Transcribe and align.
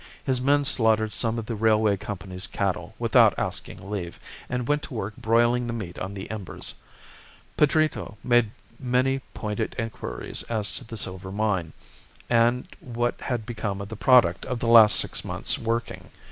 His 0.25 0.41
men 0.41 0.65
slaughtered 0.65 1.13
some 1.13 1.37
of 1.37 1.45
the 1.45 1.53
Railway 1.53 1.95
Company's 1.95 2.47
cattle 2.47 2.95
without 2.97 3.37
asking 3.37 3.87
leave, 3.87 4.19
and 4.49 4.67
went 4.67 4.81
to 4.81 4.95
work 4.95 5.13
broiling 5.15 5.67
the 5.67 5.73
meat 5.73 5.99
on 5.99 6.15
the 6.15 6.27
embers. 6.31 6.73
Pedrito 7.55 8.17
made 8.23 8.49
many 8.79 9.19
pointed 9.35 9.75
inquiries 9.77 10.41
as 10.49 10.71
to 10.71 10.83
the 10.83 10.97
silver 10.97 11.31
mine, 11.31 11.71
and 12.31 12.67
what 12.79 13.21
had 13.21 13.45
become 13.45 13.79
of 13.79 13.89
the 13.89 13.95
product 13.95 14.43
of 14.47 14.57
the 14.57 14.65
last 14.67 14.95
six 14.95 15.23
months' 15.23 15.59
working. 15.59 16.09